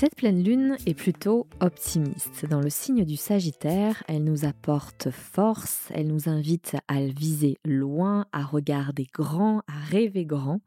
[0.00, 2.46] Cette pleine lune est plutôt optimiste.
[2.46, 8.24] Dans le signe du Sagittaire, elle nous apporte force, elle nous invite à viser loin,
[8.32, 10.62] à regarder grand, à rêver grand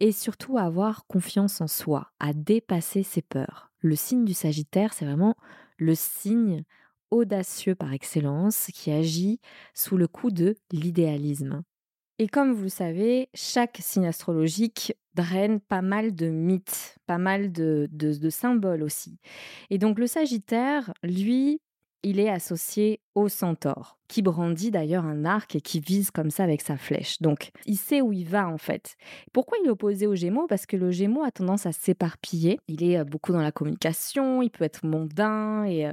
[0.00, 3.72] et surtout à avoir confiance en soi, à dépasser ses peurs.
[3.78, 5.34] Le signe du Sagittaire, c'est vraiment
[5.78, 6.64] le signe
[7.10, 9.40] audacieux par excellence qui agit
[9.72, 11.62] sous le coup de l'idéalisme.
[12.18, 17.52] Et comme vous le savez, chaque signe astrologique draine pas mal de mythes, pas mal
[17.52, 19.18] de, de, symboles aussi.
[19.70, 21.60] Et donc le Sagittaire, lui,
[22.02, 26.42] il est associé au centaure, qui brandit d'ailleurs un arc et qui vise comme ça
[26.42, 27.22] avec sa flèche.
[27.22, 28.96] Donc, il sait où il va en fait.
[29.32, 30.48] Pourquoi il est opposé au Gémeaux?
[30.48, 32.58] Parce que le Gémeaux a tendance à s'éparpiller.
[32.66, 35.92] Il est euh, beaucoup dans la communication, il peut être mondain et euh,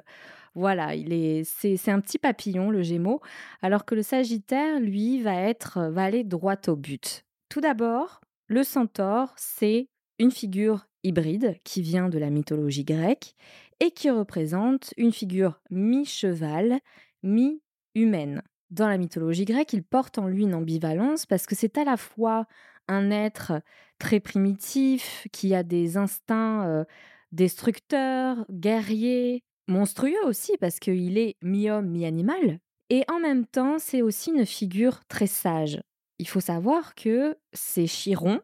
[0.56, 3.22] voilà, il est, c'est, un petit papillon le Gémeaux,
[3.62, 7.26] alors que le Sagittaire, lui, va être, va aller droit au but.
[7.50, 13.36] Tout d'abord, le centaure, c'est une figure hybride qui vient de la mythologie grecque
[13.80, 16.80] et qui représente une figure mi-cheval,
[17.24, 18.42] mi-humaine.
[18.72, 21.96] Dans la mythologie grecque, il porte en lui une ambivalence parce que c'est à la
[21.96, 22.46] fois
[22.88, 23.62] un être
[24.00, 26.86] très primitif, qui a des instincts euh,
[27.32, 32.60] destructeurs, guerriers, monstrueux aussi parce qu'il est mi-homme, mi-animal.
[32.90, 35.80] Et en même temps, c'est aussi une figure très sage,
[36.20, 38.42] il faut savoir que c'est Chiron,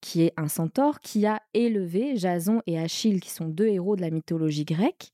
[0.00, 4.00] qui est un centaure, qui a élevé Jason et Achille, qui sont deux héros de
[4.00, 5.10] la mythologie grecque,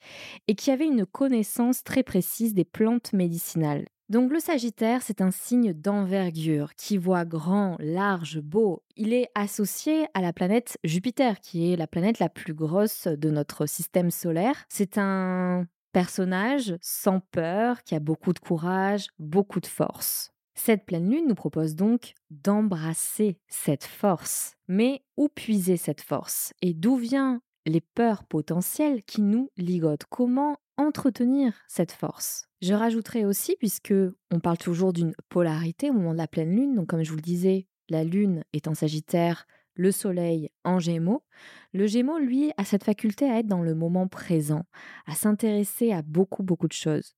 [0.47, 3.87] et qui avait une connaissance très précise des plantes médicinales.
[4.11, 8.83] Donc le Sagittaire, c'est un signe d'envergure, qui voit grand, large, beau.
[8.97, 13.31] Il est associé à la planète Jupiter, qui est la planète la plus grosse de
[13.31, 14.67] notre système solaire.
[14.69, 20.34] C'est un personnage sans peur, qui a beaucoup de courage, beaucoup de force.
[20.55, 24.55] Cette pleine lune nous propose donc d'embrasser cette force.
[24.69, 30.05] Mais où puiser cette force Et d'où viennent les peurs potentielles qui nous ligotent?
[30.09, 32.49] Comment entretenir cette force?
[32.63, 33.95] Je rajouterai aussi, puisque
[34.31, 37.17] on parle toujours d'une polarité au moment de la pleine lune, donc comme je vous
[37.17, 41.25] le disais, la lune est en Sagittaire, le soleil en Gémeaux.
[41.73, 44.65] Le Gémeaux, lui, a cette faculté à être dans le moment présent,
[45.07, 47.15] à s'intéresser à beaucoup, beaucoup de choses.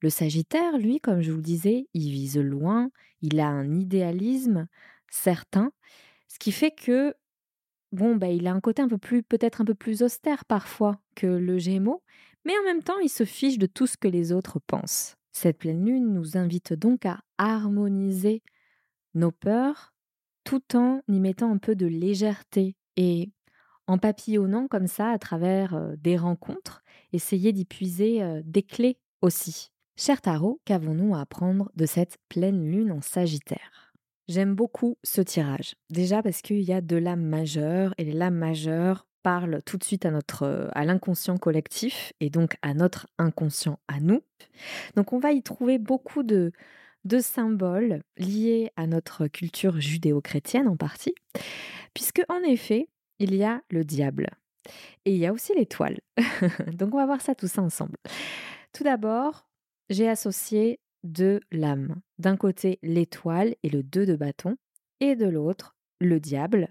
[0.00, 2.90] Le Sagittaire, lui, comme je vous le disais, il vise loin,
[3.20, 4.66] il a un idéalisme
[5.10, 5.72] certain,
[6.28, 7.14] ce qui fait que
[7.92, 11.00] bon, bah, il a un côté un peu plus, peut-être un peu plus austère parfois
[11.14, 12.02] que le Gémeaux,
[12.44, 15.16] mais en même temps, il se fiche de tout ce que les autres pensent.
[15.32, 18.42] Cette pleine lune nous invite donc à harmoniser
[19.14, 19.92] nos peurs
[20.44, 23.30] tout en y mettant un peu de légèreté et
[23.86, 26.82] en papillonnant comme ça à travers des rencontres,
[27.12, 29.70] essayer d'y puiser des clés aussi.
[30.02, 33.92] Cher Tarot, qu'avons-nous à apprendre de cette pleine lune en Sagittaire?
[34.28, 35.74] J'aime beaucoup ce tirage.
[35.90, 39.84] Déjà parce qu'il y a deux lames majeures et les lames majeures parlent tout de
[39.84, 44.22] suite à notre à l'inconscient collectif et donc à notre inconscient à nous.
[44.96, 46.52] Donc on va y trouver beaucoup de
[47.04, 51.14] de symboles liés à notre culture judéo-chrétienne en partie,
[51.92, 52.88] puisque en effet,
[53.18, 54.30] il y a le diable
[55.04, 56.00] et il y a aussi l'étoile.
[56.72, 57.98] donc on va voir ça tout ça ensemble.
[58.72, 59.49] Tout d'abord,
[59.90, 62.00] j'ai associé deux lames.
[62.18, 64.56] D'un côté, l'étoile et le 2 de bâton,
[65.00, 66.68] et de l'autre, le diable,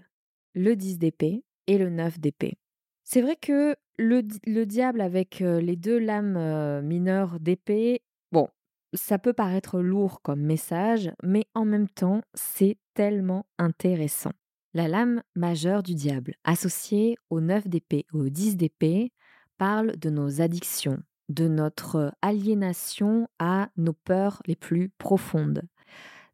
[0.54, 2.58] le 10 d'épée et le 9 d'épée.
[3.04, 4.22] C'est vrai que le,
[4.64, 8.48] diable avec les deux lames mineures d'épée, bon,
[8.94, 14.32] ça peut paraître lourd comme message, mais en même temps, c'est tellement intéressant.
[14.72, 19.12] La lame majeure du diable, associée au 9 d'épée ou au 10 d'épée,
[19.58, 25.62] parle de nos addictions, de notre aliénation à nos peurs les plus profondes.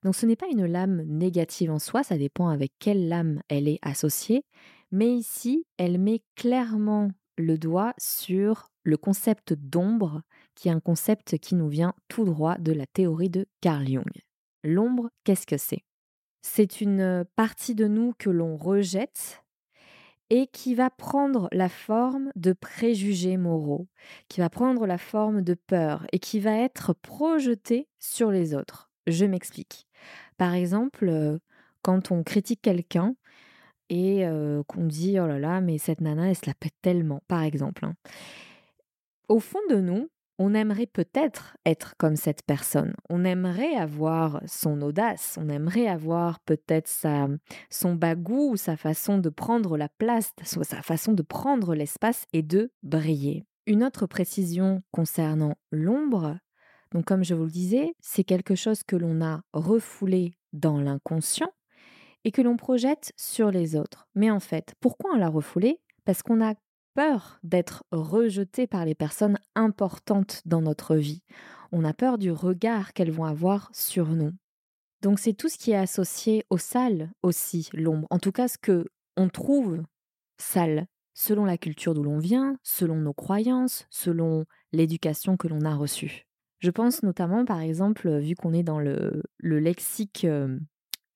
[0.02, 3.68] Donc ce n'est pas une lame négative en soi, ça dépend avec quelle lame elle
[3.68, 4.44] est associée,
[4.90, 10.22] mais ici, elle met clairement le doigt sur le concept d'ombre,
[10.54, 14.04] qui est un concept qui nous vient tout droit de la théorie de Carl Jung.
[14.64, 15.84] L'ombre, qu'est-ce que c'est?
[16.42, 19.42] C'est une partie de nous que l'on rejette
[20.30, 23.86] et qui va prendre la forme de préjugés moraux,
[24.28, 28.90] qui va prendre la forme de peur et qui va être projeté sur les autres.
[29.06, 29.86] Je m'explique.
[30.36, 31.38] Par exemple, euh,
[31.82, 33.14] quand on critique quelqu'un
[33.88, 37.22] et euh, qu'on dit oh là là, mais cette nana, elle se la pète tellement,
[37.28, 37.84] par exemple.
[37.84, 37.94] Hein.
[39.28, 40.08] Au fond de nous,
[40.38, 42.94] on aimerait peut-être être comme cette personne.
[43.08, 47.28] On aimerait avoir son audace, on aimerait avoir peut-être sa,
[47.70, 52.42] son bagou ou sa façon de prendre la place, sa façon de prendre l'espace et
[52.42, 53.44] de briller.
[53.66, 56.38] Une autre précision concernant l'ombre,
[56.92, 61.50] donc comme je vous le disais, c'est quelque chose que l'on a refoulé dans l'inconscient
[62.24, 64.08] et que l'on projette sur les autres.
[64.14, 65.80] Mais en fait, pourquoi on l'a refoulé?
[66.04, 66.54] Parce qu'on a
[66.96, 71.22] peur d'être rejeté par les personnes importantes dans notre vie.
[71.70, 74.32] On a peur du regard qu'elles vont avoir sur nous.
[75.02, 78.06] Donc c'est tout ce qui est associé au sale aussi, l'ombre.
[78.10, 78.86] En tout cas, ce que
[79.18, 79.82] on trouve
[80.38, 85.74] sale, selon la culture d'où l'on vient, selon nos croyances, selon l'éducation que l'on a
[85.74, 86.24] reçue.
[86.60, 90.58] Je pense notamment, par exemple, vu qu'on est dans le, le lexique, euh,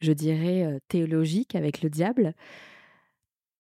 [0.01, 2.35] je dirais, euh, théologique avec le diable,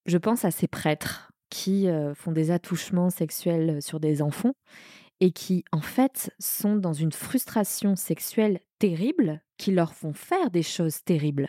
[0.05, 4.55] je pense à ces prêtres qui font des attouchements sexuels sur des enfants
[5.21, 10.63] et qui, en fait, sont dans une frustration sexuelle terrible qui leur font faire des
[10.63, 11.49] choses terribles.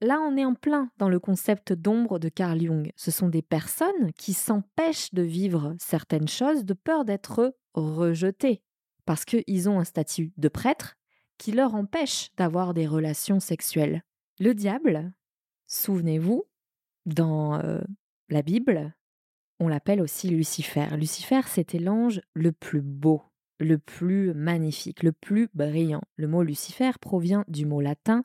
[0.00, 2.92] Là, on est en plein dans le concept d'ombre de Carl Jung.
[2.94, 8.62] Ce sont des personnes qui s'empêchent de vivre certaines choses de peur d'être rejetées,
[9.06, 10.96] parce qu'ils ont un statut de prêtre
[11.38, 14.02] qui leur empêche d'avoir des relations sexuelles.
[14.38, 15.12] Le diable,
[15.66, 16.44] souvenez-vous,
[17.06, 17.60] dans
[18.28, 18.94] la Bible,
[19.60, 20.86] on l'appelle aussi Lucifer.
[20.96, 23.22] Lucifer, c'était l'ange le plus beau,
[23.60, 26.02] le plus magnifique, le plus brillant.
[26.16, 28.24] Le mot Lucifer provient du mot latin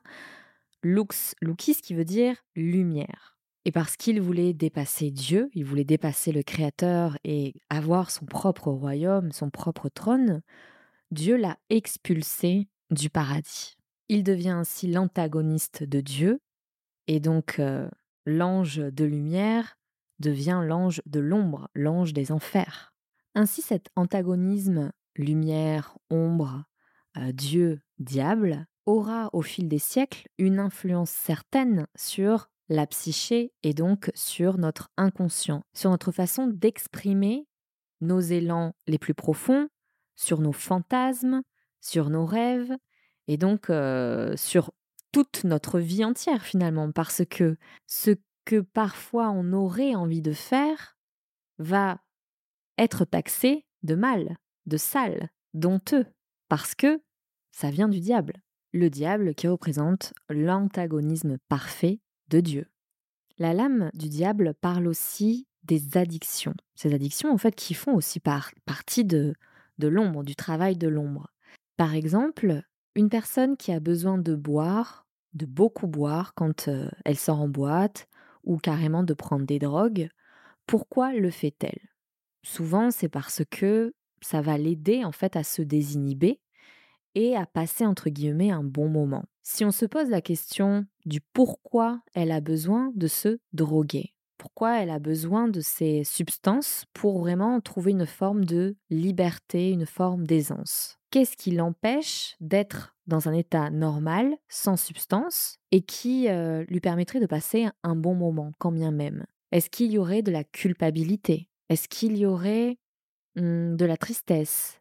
[0.82, 3.38] lux lucis qui veut dire lumière.
[3.66, 8.70] Et parce qu'il voulait dépasser Dieu, il voulait dépasser le Créateur et avoir son propre
[8.70, 10.40] royaume, son propre trône,
[11.10, 13.76] Dieu l'a expulsé du paradis.
[14.08, 16.40] Il devient ainsi l'antagoniste de Dieu,
[17.06, 17.88] et donc euh,
[18.24, 19.78] l'ange de lumière
[20.20, 22.92] devient l'ange de l'ombre, l'ange des enfers.
[23.34, 26.64] Ainsi cet antagonisme lumière, ombre,
[27.16, 33.74] euh, Dieu, diable aura au fil des siècles une influence certaine sur la psyché et
[33.74, 37.46] donc sur notre inconscient, sur notre façon d'exprimer
[38.00, 39.68] nos élans les plus profonds,
[40.16, 41.42] sur nos fantasmes,
[41.80, 42.74] sur nos rêves
[43.26, 44.70] et donc euh, sur
[45.12, 47.56] toute notre vie entière finalement, parce que
[47.86, 48.12] ce
[48.44, 50.96] que parfois on aurait envie de faire
[51.58, 52.00] va
[52.78, 56.06] être taxé de mal, de sale, d'honteux,
[56.48, 57.00] parce que
[57.52, 58.42] ça vient du diable.
[58.72, 62.66] Le diable qui représente l'antagonisme parfait de Dieu.
[63.38, 66.54] La lame du diable parle aussi des addictions.
[66.74, 69.34] Ces addictions, en fait, qui font aussi partie de,
[69.78, 71.28] de l'ombre, du travail de l'ombre.
[71.76, 72.62] Par exemple,
[72.94, 76.68] une personne qui a besoin de boire, de beaucoup boire quand
[77.04, 78.08] elle sort en boîte,
[78.44, 80.08] ou carrément de prendre des drogues,
[80.66, 81.80] pourquoi le fait-elle?
[82.42, 86.40] Souvent, c'est parce que ça va l'aider en fait à se désinhiber
[87.14, 89.24] et à passer entre guillemets un bon moment.
[89.42, 94.80] Si on se pose la question du pourquoi elle a besoin de se droguer, pourquoi
[94.80, 100.26] elle a besoin de ces substances pour vraiment trouver une forme de liberté, une forme
[100.26, 100.98] d'aisance?
[101.10, 107.20] Qu'est-ce qui l'empêche d'être dans un état normal, sans substance, et qui euh, lui permettrait
[107.20, 109.26] de passer un bon moment, quand bien même.
[109.52, 111.50] Est-ce qu'il y aurait de la culpabilité?
[111.68, 112.78] Est-ce qu'il y aurait
[113.36, 114.80] hmm, de la tristesse?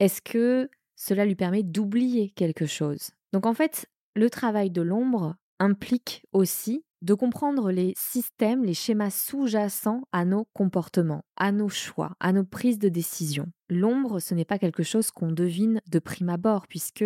[0.00, 3.10] Est-ce que cela lui permet d'oublier quelque chose?
[3.32, 9.10] Donc en fait, le travail de l'ombre implique aussi de comprendre les systèmes, les schémas
[9.10, 13.46] sous-jacents à nos comportements, à nos choix, à nos prises de décision.
[13.68, 17.04] L'ombre, ce n'est pas quelque chose qu'on devine de prime abord, puisque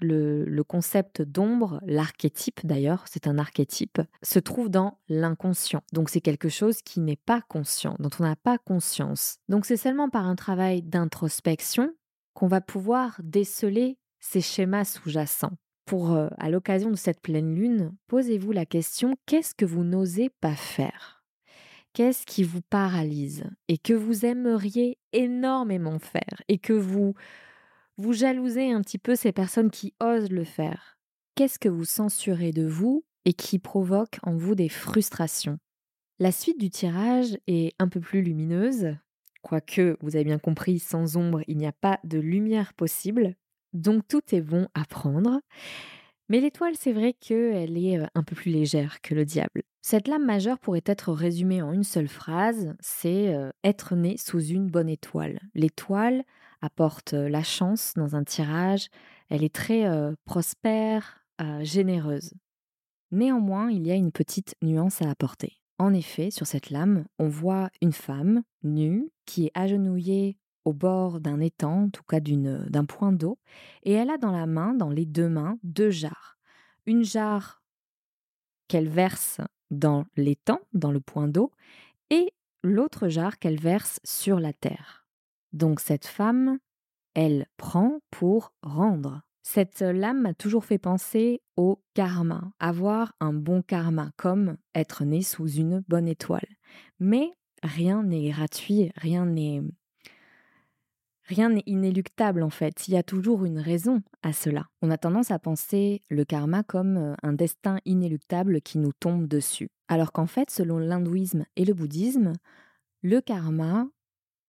[0.00, 5.82] le, concept d'ombre, l'archétype d'ailleurs, c'est un archétype, se trouve dans l'inconscient.
[5.92, 9.38] Donc c'est quelque chose qui n'est pas conscient, dont on n'a pas conscience.
[9.48, 11.94] Donc c'est seulement par un travail d'introspection
[12.34, 15.52] qu'on va pouvoir déceler ces schémas sous-jacents.
[15.86, 20.30] Pour, euh, à l'occasion de cette pleine lune, posez-vous la question qu'est-ce que vous n'osez
[20.40, 21.24] pas faire?
[21.92, 27.14] Qu'est-ce qui vous paralyse et que vous aimeriez énormément faire et que vous
[27.98, 30.98] vous jalousez un petit peu ces personnes qui osent le faire
[31.34, 35.58] Qu'est-ce que vous censurez de vous et qui provoque en vous des frustrations?
[36.18, 38.96] La suite du tirage est un peu plus lumineuse,
[39.42, 43.34] quoique vous avez bien compris, sans ombre, il n'y a pas de lumière possible.
[43.72, 45.40] Donc tout est bon à prendre.
[46.28, 49.62] Mais l'étoile, c'est vrai qu'elle est un peu plus légère que le diable.
[49.82, 54.68] Cette lame majeure pourrait être résumée en une seule phrase, c'est être né sous une
[54.68, 55.38] bonne étoile.
[55.54, 56.24] L'étoile
[56.60, 58.88] apporte la chance dans un tirage,
[59.28, 59.86] elle est très
[60.24, 61.24] prospère,
[61.60, 62.34] généreuse.
[63.10, 65.60] Néanmoins, il y a une petite nuance à apporter.
[65.78, 71.20] En effet, sur cette lame, on voit une femme nue qui est agenouillée au bord
[71.20, 73.38] d'un étang, en tout cas d'un point d'eau,
[73.84, 76.38] et elle a dans la main, dans les deux mains, deux jarres.
[76.86, 77.62] Une jarre
[78.66, 81.52] qu'elle verse dans l'étang, dans le point d'eau,
[82.10, 82.32] et
[82.64, 85.05] l'autre jarre qu'elle verse sur la terre.
[85.56, 86.58] Donc cette femme,
[87.14, 89.22] elle prend pour rendre.
[89.42, 95.22] Cette lame m'a toujours fait penser au karma, avoir un bon karma, comme être né
[95.22, 96.46] sous une bonne étoile.
[97.00, 97.30] Mais
[97.62, 99.62] rien n'est gratuit, rien n'est
[101.24, 102.86] rien n'est inéluctable en fait.
[102.86, 104.66] Il y a toujours une raison à cela.
[104.82, 109.26] On a tendance à penser le karma comme euh, un destin inéluctable qui nous tombe
[109.26, 109.70] dessus.
[109.88, 112.34] Alors qu'en fait, selon l'hindouisme et le bouddhisme,
[113.02, 113.88] le karma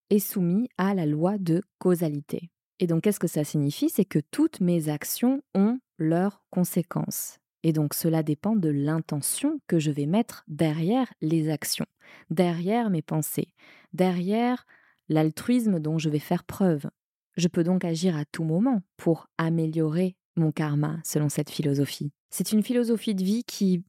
[0.10, 2.50] est soumis à la loi de causalité.
[2.80, 3.90] Et donc, qu'est-ce que ça signifie?
[3.90, 7.40] C'est que toutes mes actions ont leurs conséquences.
[7.64, 11.88] Et donc, cela dépend de l'intention que je vais mettre derrière les actions,
[12.30, 13.54] derrière mes pensées,
[13.94, 14.66] derrière
[15.10, 16.86] l'altruisme dont je vais faire preuve.
[17.36, 22.12] Je peux donc agir à tout moment pour améliorer mon karma, selon cette philosophie.
[22.30, 23.84] C'est une philosophie de vie qui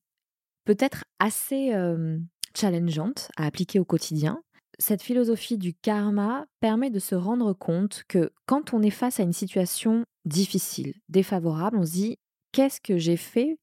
[0.65, 2.19] peut être assez euh,
[2.55, 4.43] challengeante à appliquer au quotidien,
[4.79, 9.25] cette philosophie du karma permet de se rendre compte que quand on est face à
[9.25, 12.19] une situation difficile, défavorable, on se dit
[12.53, 13.59] qu'est-ce que j'ai fait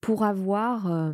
[0.00, 1.12] pour avoir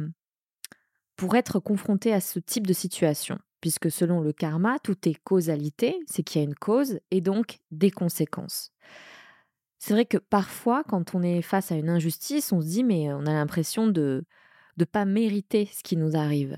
[1.16, 3.38] pour être confronté à ce type de situation?
[3.60, 7.58] Puisque selon le karma, tout est causalité, c'est qu'il y a une cause et donc
[7.70, 8.72] des conséquences.
[9.78, 13.12] C'est vrai que parfois, quand on est face à une injustice, on se dit mais
[13.12, 14.24] on a l'impression de
[14.78, 16.56] ne pas mériter ce qui nous arrive.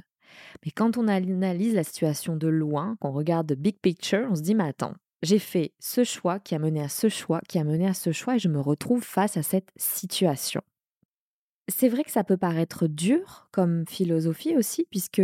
[0.65, 4.55] Mais quand on analyse la situation de loin, qu'on regarde big picture, on se dit,
[4.55, 7.87] mais attends, j'ai fait ce choix qui a mené à ce choix, qui a mené
[7.87, 10.63] à ce choix, et je me retrouve face à cette situation.
[11.69, 15.23] C'est vrai que ça peut paraître dur comme philosophie aussi, puisque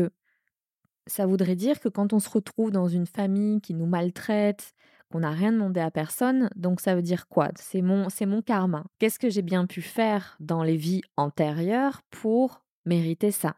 [1.06, 4.74] ça voudrait dire que quand on se retrouve dans une famille qui nous maltraite,
[5.10, 7.50] qu'on n'a rien demandé à personne, donc ça veut dire quoi?
[7.56, 8.84] C'est mon, c'est mon karma.
[8.98, 13.56] Qu'est-ce que j'ai bien pu faire dans les vies antérieures pour mériter ça?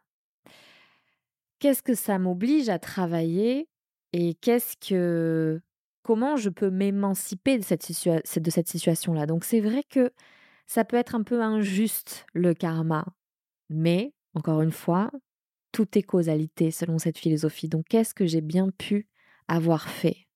[1.61, 3.69] Qu'est-ce que ça m'oblige à travailler
[4.13, 5.61] et qu'est-ce que
[6.03, 9.27] comment je peux m'émanciper de cette, de cette situation-là?
[9.27, 10.13] Donc c'est vrai que
[10.67, 13.05] ça peut être un peu injuste le karma,
[13.69, 15.11] mais encore une fois,
[15.73, 17.69] tout est causalité selon cette philosophie.
[17.69, 19.09] Donc qu'est-ce que j'ai bien pu
[19.49, 20.27] avoir fait?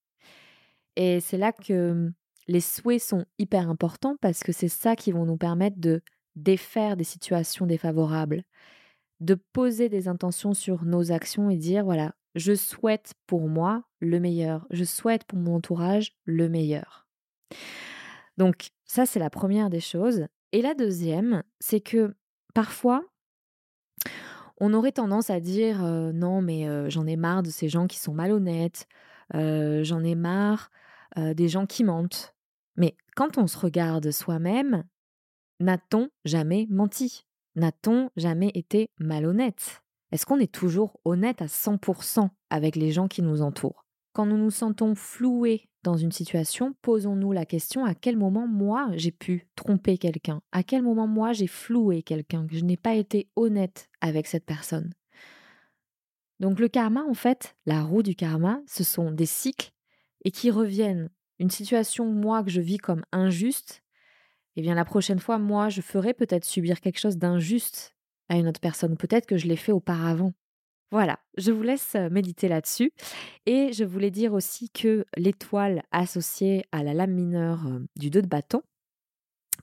[0.97, 2.13] Et c'est là que
[2.47, 6.03] les souhaits sont hyper importants parce que c'est ça qui vont nous permettre de
[6.37, 8.45] défaire des situations défavorables
[9.21, 14.21] de poser des intentions sur nos actions et dire voilà, je souhaite pour moi le
[14.21, 17.07] meilleur, je souhaite pour mon entourage le meilleur.
[18.37, 20.27] Donc ça, c'est la première des choses.
[20.53, 22.17] Et la deuxième, c'est que
[22.53, 23.05] parfois,
[24.61, 28.15] on aurait tendance à dire non, mais j'en ai marre de ces gens qui sont
[28.15, 28.87] malhonnêtes,
[29.33, 30.71] j'en ai marre
[31.17, 32.35] des gens qui mentent.
[32.77, 34.85] Mais quand on se regarde soi-même,
[35.61, 37.25] n'a-t-on jamais menti?
[37.57, 39.83] N'a-t-on jamais été malhonnête?
[40.11, 43.85] Est-ce qu'on est toujours honnête à 100% avec les gens qui nous entourent?
[44.13, 48.91] Quand nous nous sentons floués dans une situation, posons-nous la question à quel moment moi
[48.95, 50.41] j'ai pu tromper quelqu'un?
[50.53, 52.47] À quel moment moi j'ai floué quelqu'un?
[52.47, 54.93] Que je n'ai pas été honnête avec cette personne.
[56.41, 59.73] Donc le karma, en fait, la roue du karma, ce sont des cycles
[60.25, 61.11] et qui reviennent.
[61.39, 63.84] Une situation, moi, que je vis comme injuste,
[64.57, 67.95] eh bien la prochaine fois, moi, je ferai peut-être subir quelque chose d'injuste
[68.29, 68.97] à une autre personne.
[68.97, 70.33] Peut-être que je l'ai fait auparavant.
[70.91, 72.93] Voilà, je vous laisse méditer là-dessus.
[73.47, 78.29] Et je voulais dire aussi que l'étoile associée à la lame mineure du 2 de
[78.29, 78.63] bâton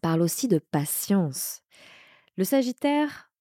[0.01, 1.61] parle aussi de patience.
[2.35, 3.31] Le Sagittaire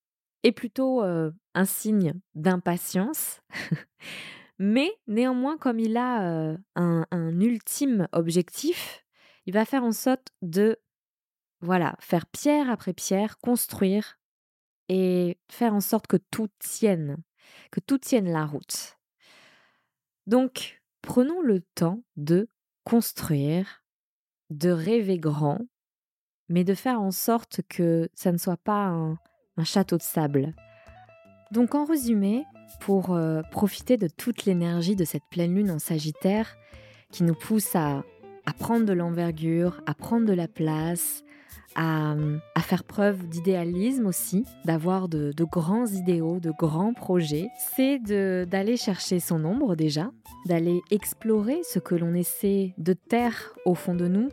[0.44, 3.40] est plutôt un signe d'impatience,
[4.58, 9.04] mais néanmoins, comme il a un, un ultime objectif,
[9.46, 10.78] il va faire en sorte de
[11.60, 14.18] voilà, faire pierre après pierre, construire
[14.88, 17.18] et faire en sorte que tout tienne,
[17.70, 18.98] que tout tienne la route.
[20.26, 22.48] Donc, prenons le temps de
[22.84, 23.84] construire,
[24.48, 25.60] de rêver grand,
[26.48, 29.18] mais de faire en sorte que ça ne soit pas un,
[29.62, 30.54] château de sable.
[31.50, 32.44] Donc, en résumé,
[32.80, 36.56] pour euh, profiter de toute l'énergie de cette pleine lune en Sagittaire
[37.10, 38.02] qui nous pousse à
[38.58, 41.24] prendre de l'envergure, à prendre de la place,
[41.80, 49.18] à, faire preuve d'idéalisme aussi, d'avoir de, grands idéaux, de grands projets, c'est d'aller chercher
[49.18, 50.10] son ombre déjà,
[50.46, 54.28] d'aller explorer ce que l'on essaie de taire au fond de nous,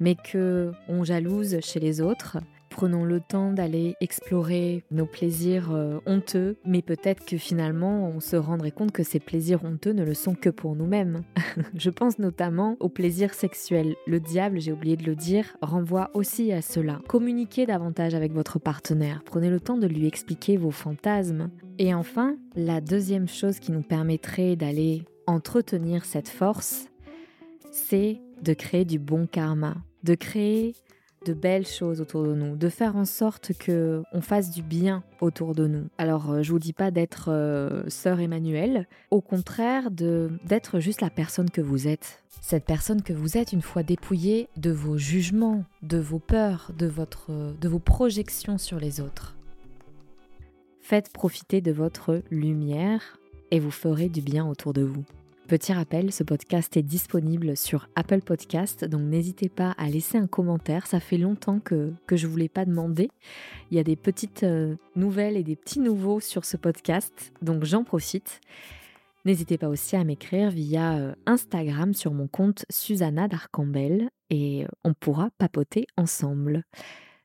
[0.00, 2.38] mais que on jalouse chez les autres.
[2.78, 8.36] Prenons le temps d'aller explorer nos plaisirs euh, honteux, mais peut-être que finalement on se
[8.36, 11.22] rendrait compte que ces plaisirs honteux ne le sont que pour nous-mêmes.
[11.74, 13.96] Je pense notamment au plaisir sexuel.
[14.06, 17.00] Le diable, j'ai oublié de le dire, renvoie aussi à cela.
[17.08, 21.50] Communiquez davantage avec votre partenaire, prenez le temps de lui expliquer vos fantasmes.
[21.80, 26.86] Et enfin, la deuxième chose qui nous permettrait d'aller entretenir cette force,
[27.72, 30.74] c'est de créer du bon karma, de créer
[31.24, 35.02] de belles choses autour de nous, de faire en sorte que on fasse du bien
[35.20, 35.88] autour de nous.
[35.98, 41.00] Alors, euh, je vous dis pas d'être euh, sœur Emmanuel, au contraire de d'être juste
[41.00, 42.22] la personne que vous êtes.
[42.40, 46.86] Cette personne que vous êtes une fois dépouillée de vos jugements, de vos peurs, de
[46.86, 49.34] votre de vos projections sur les autres.
[50.80, 53.18] Faites profiter de votre lumière
[53.50, 55.04] et vous ferez du bien autour de vous.
[55.48, 60.26] Petit rappel, ce podcast est disponible sur Apple Podcast, donc n'hésitez pas à laisser un
[60.26, 60.86] commentaire.
[60.86, 63.08] Ça fait longtemps que, je ne vous l'ai pas demandé.
[63.70, 67.64] Il y a des petites euh, nouvelles et des petits nouveaux sur ce podcast, donc
[67.64, 68.42] j'en profite.
[69.24, 74.68] N'hésitez pas aussi à m'écrire via euh, Instagram sur mon compte Susanna d'Arcambel et euh,
[74.84, 76.64] on pourra papoter ensemble.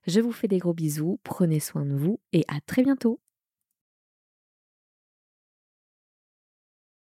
[0.07, 3.19] Je vous fais des gros bisous, prenez soin de vous et à très bientôt